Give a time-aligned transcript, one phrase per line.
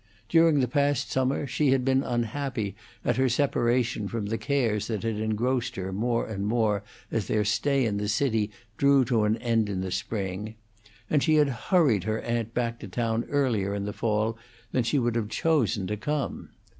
[0.29, 5.03] During the past summer she had been unhappy at her separation from the cares that
[5.03, 6.81] had engrossed her more and more
[7.11, 10.55] as their stay in the city drew to an end in the spring,
[11.07, 14.39] and she had hurried her aunt back to town earlier in the fall
[14.71, 16.49] than she would have chosen to come.